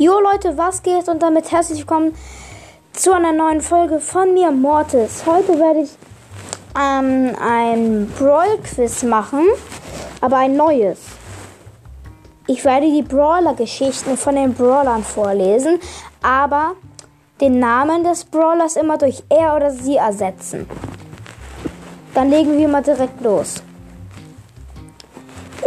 [0.00, 1.08] Jo Leute, was geht?
[1.08, 2.14] Und damit herzlich willkommen
[2.92, 5.24] zu einer neuen Folge von mir, Mortis.
[5.26, 5.90] Heute werde ich
[6.80, 9.44] ähm, ein Brawl-Quiz machen,
[10.20, 11.00] aber ein neues.
[12.46, 15.80] Ich werde die Brawler-Geschichten von den Brawlern vorlesen,
[16.22, 16.74] aber
[17.40, 20.70] den Namen des Brawlers immer durch er oder sie ersetzen.
[22.14, 23.64] Dann legen wir mal direkt los.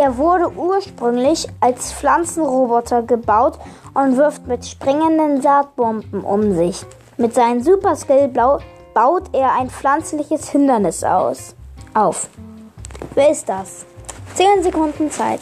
[0.00, 3.58] Er wurde ursprünglich als Pflanzenroboter gebaut
[3.94, 6.86] und wirft mit springenden Saatbomben um sich.
[7.16, 11.56] Mit seinem Superskill baut er ein pflanzliches Hindernis aus.
[11.94, 12.28] Auf.
[13.16, 13.86] Wer ist das?
[14.36, 15.40] 10 Sekunden Zeit.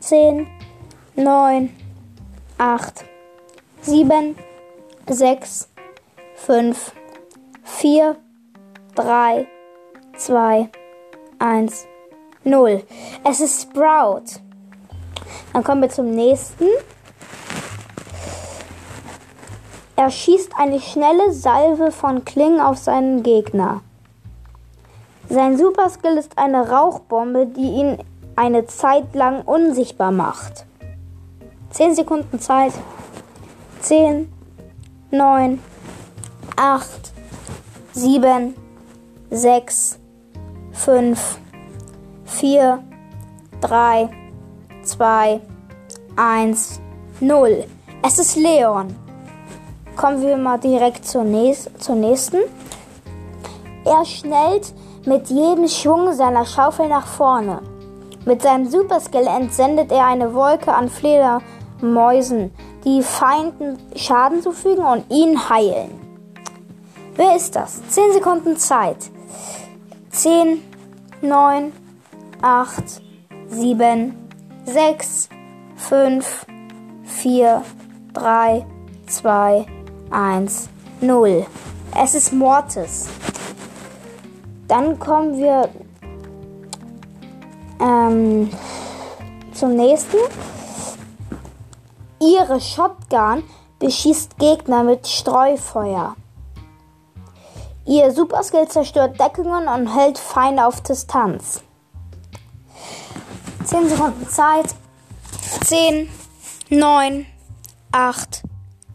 [0.00, 0.46] 10,
[1.14, 1.76] 9,
[2.56, 3.04] 8,
[3.82, 4.34] 7,
[5.10, 5.68] 6,
[6.36, 6.92] 5,
[7.64, 8.16] 4,
[8.94, 9.46] 3,
[10.16, 10.70] 2,
[11.38, 11.86] 1.
[12.44, 12.82] 0.
[13.24, 14.40] Es ist Sprout.
[15.52, 16.66] Dann kommen wir zum nächsten.
[19.96, 23.80] Er schießt eine schnelle Salve von Klingen auf seinen Gegner.
[25.28, 27.98] Sein Superskill ist eine Rauchbombe, die ihn
[28.36, 30.66] eine Zeit lang unsichtbar macht.
[31.70, 32.72] 10 Sekunden Zeit.
[33.80, 34.32] 10,
[35.10, 35.60] 9,
[36.56, 37.12] 8,
[37.92, 38.54] 7,
[39.30, 39.98] 6,
[40.72, 41.38] 5,
[42.24, 42.82] 4,
[43.60, 44.08] 3,
[44.82, 45.40] 2,
[46.16, 46.80] 1,
[47.20, 47.64] 0.
[48.02, 48.94] Es ist Leon.
[49.96, 52.38] Kommen wir mal direkt zur, nächst, zur nächsten.
[53.84, 54.72] Er schnellt
[55.06, 57.60] mit jedem Schwung seiner Schaufel nach vorne.
[58.24, 62.52] Mit seinem Superskill entsendet er eine Wolke an Fledermäusen,
[62.84, 65.90] die Feinden Schaden zufügen und ihn heilen.
[67.16, 67.86] Wer ist das?
[67.88, 68.96] 10 Sekunden Zeit.
[70.10, 70.62] 10,
[71.20, 71.72] 9,
[72.44, 73.00] 8,
[73.48, 74.14] 7,
[74.66, 75.30] 6,
[75.76, 76.46] 5,
[77.04, 77.62] 4,
[78.12, 78.66] 3,
[79.06, 79.66] 2,
[80.10, 80.68] 1,
[81.00, 81.46] 0.
[81.98, 83.08] Es ist Mortis.
[84.68, 85.70] Dann kommen wir
[87.80, 88.50] ähm,
[89.54, 90.18] zum nächsten.
[92.20, 93.42] Ihre Shotgun
[93.78, 96.14] beschießt Gegner mit Streufeuer.
[97.86, 101.62] Ihr Superskill zerstört Deckungen und hält Feinde auf Distanz.
[103.74, 104.72] 10 Sekunden Zeit.
[105.64, 106.08] 10,
[106.70, 107.26] 9,
[107.90, 108.42] 8,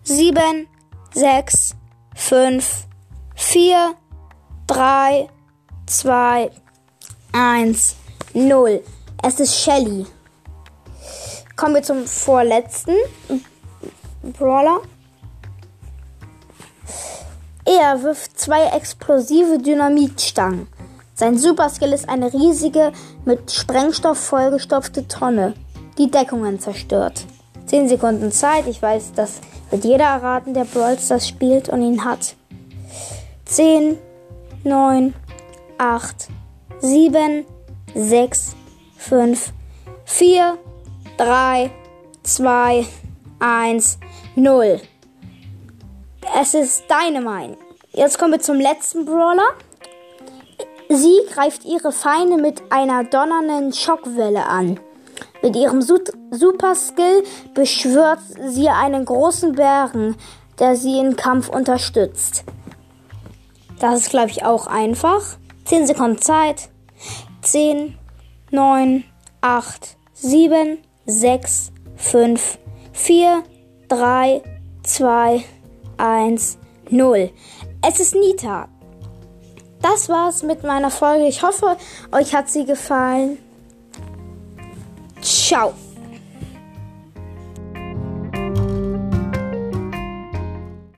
[0.03, 0.67] 7,
[1.13, 1.75] 6,
[2.16, 2.88] 5,
[3.35, 3.95] 4,
[4.68, 5.29] 3,
[5.85, 6.51] 2,
[7.34, 7.95] 1,
[8.34, 8.81] 0.
[9.22, 10.06] Es ist Shelly.
[11.57, 12.95] Kommen wir zum vorletzten
[14.38, 14.79] Brawler.
[17.66, 20.69] Er wirft zwei explosive Dynamitstangen.
[21.19, 22.94] Sein Superskill ist eine riesige,
[23.25, 25.53] mit Sprengstoff vollgestopfte Tonne,
[25.97, 27.25] die Deckungen zerstört.
[27.66, 32.06] 10 Sekunden Zeit, ich weiß, das wird jeder erraten, der Brawl Stars spielt und ihn
[32.06, 32.35] hat.
[33.44, 33.97] 10,
[34.63, 35.13] 9,
[35.78, 36.30] 8,
[36.80, 37.46] 7,
[37.94, 38.56] 6,
[38.96, 39.51] 5,
[40.06, 40.57] 4,
[41.18, 41.69] 3,
[42.24, 42.86] 2,
[43.40, 44.00] 1,
[44.36, 44.80] 0.
[46.40, 47.57] Es ist Dynamite.
[47.91, 49.53] Jetzt kommen wir zum letzten Brawler.
[50.91, 54.79] Sie greift ihre Feinde mit einer donnernden Schockwelle an.
[55.44, 57.23] Mit ihrem Super Skill
[57.53, 60.16] beschwört sie einen großen Bären,
[60.57, 62.44] der sie im Kampf unterstützt.
[63.79, 65.38] Das ist, glaube ich, auch einfach.
[65.66, 66.69] 10 Sekunden Zeit.
[67.44, 67.95] 10,
[68.50, 69.03] 9,
[69.41, 72.57] 8, 7, 6, 5,
[72.94, 73.44] 4,
[73.89, 74.41] 3,
[74.81, 75.44] 2,
[75.97, 76.57] 1,
[76.89, 77.29] 0.
[77.88, 78.67] Es ist Nita
[79.81, 81.28] das war's mit meiner Folge.
[81.28, 81.78] Ich hoffe,
[82.12, 83.38] euch hat sie gefallen.
[85.22, 85.73] Ciao.